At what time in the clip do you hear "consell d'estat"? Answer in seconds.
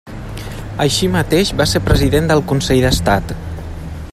2.53-3.35